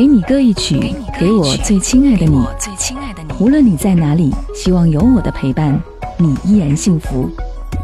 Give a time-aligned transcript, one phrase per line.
[0.00, 2.42] 给你歌一曲，给我最亲爱的你。
[3.38, 5.78] 无论你在哪里，希望有我的陪伴，
[6.16, 7.28] 你依然幸福。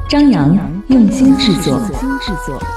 [0.09, 0.57] 张扬
[0.89, 1.79] 用心制作，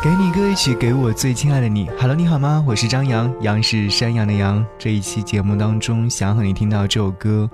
[0.03, 1.89] 给你歌一曲，给我最亲爱的你。
[1.97, 2.61] Hello，你好吗？
[2.67, 4.65] 我是张扬，杨是山羊的羊。
[4.77, 7.49] 这一期节目当中，想和你听到这首歌，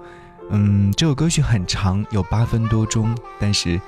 [0.50, 3.16] 嗯，这首歌曲很长，有八分多钟。
[3.40, 3.80] 但是，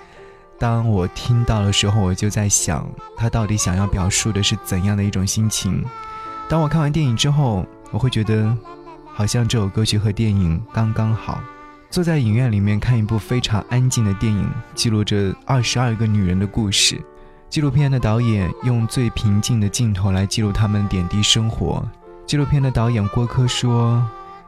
[0.60, 5.84] 当我听到的时候，我就在想，他到底想要表述的是怎样的一种心情？
[6.48, 8.56] 当我看完电影之后，我会觉得，
[9.14, 11.42] 好像这首歌曲和电影刚刚好。
[11.90, 17.02] 坐在影院里面看一部非常安静的电影，记录着二十二个女人的故事。
[17.50, 21.82] 纪录片的导演用最平静的镜头来记录她们点滴生活。
[22.26, 24.06] 纪录片的导演郭柯说：“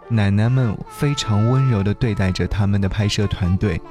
[0.09, 3.81] 奶奶们非常温柔地对待着他们的拍摄团队。”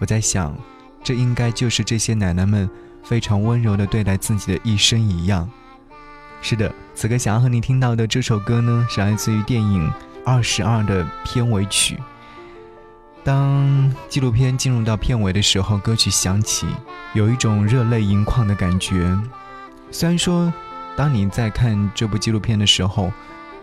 [0.00, 0.52] 我在想，
[1.00, 2.68] 这应该就是这些奶奶们
[3.04, 5.48] 非常温柔地对待自己的一生一样。
[6.42, 9.88] 是的，此刻想要和你听到的这首歌呢，是来自于电影
[10.24, 11.98] 《二十二》的片尾曲。
[13.24, 16.66] 当纪录片进入到片尾的时候，歌曲响起，
[17.12, 19.18] 有一种热泪盈眶的感觉。
[19.90, 20.52] 虽然说，
[20.96, 23.10] 当你在看这部纪录片的时候，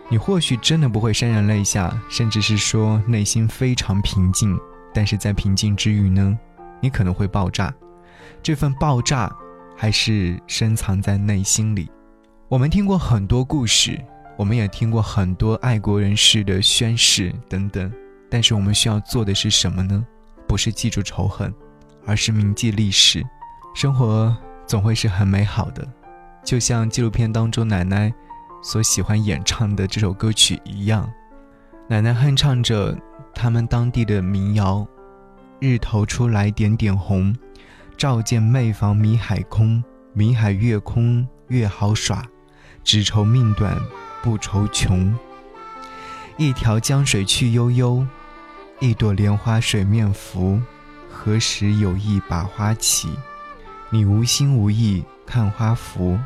[0.09, 4.59] 你或许真的不会潸然泪下，甚至是说内心非常平静，
[4.94, 6.38] 但是在平静之余呢，
[6.81, 7.73] 你可能会爆炸。
[8.44, 9.31] 这份爆炸，
[9.77, 11.89] 还是深藏在内心里。
[12.52, 13.97] 我们听过很多故事，
[14.35, 17.89] 我们也听过很多爱国人士的宣誓等等。
[18.30, 20.05] 但是我们需要做的是什么呢？
[20.49, 21.53] 不是记住仇恨，
[22.05, 23.23] 而是铭记历史。
[23.73, 24.35] 生活
[24.67, 25.88] 总会是很美好的，
[26.43, 28.13] 就像纪录片当中奶奶
[28.61, 31.09] 所喜欢演唱的这首歌曲一样。
[31.88, 32.93] 奶奶哼唱着
[33.33, 34.86] 他们当地的民谣
[35.61, 37.33] ：“日头出来点点红，
[37.95, 39.81] 照见妹房米海空。
[40.13, 42.21] 米海越空越好耍，
[42.83, 43.77] 只愁命短
[44.21, 45.13] 不愁穷。
[46.37, 48.05] 一条江水去悠悠。”
[48.83, 50.59] 一朵莲花水面浮，
[51.07, 53.09] 何时有意把花起？
[53.91, 56.17] 你无心无意看花浮。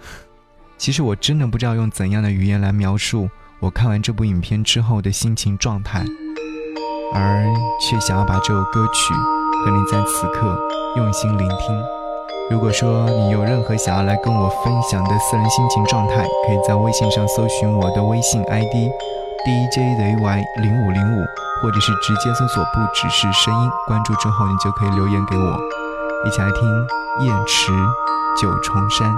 [0.76, 6.04] 其实我真的不知道用怎样的语言来描述我看完这部影片之后的心情状态，
[7.14, 7.46] 而
[7.80, 9.14] 却想要把这首歌曲
[9.64, 10.60] 和你在此刻
[10.98, 12.01] 用心聆听。
[12.52, 18.92] 如果说你有任何想要来跟我分享的私人心情状态，可以在微信上搜寻我的微信 ID
[19.46, 21.24] DJZY 零五零五。
[21.62, 25.56] 或者是直接搜索“不只是声音”，关注之后你就可以留言给我，
[26.26, 26.68] 一起来听
[27.24, 27.72] 《燕池
[28.42, 29.08] 九重山》。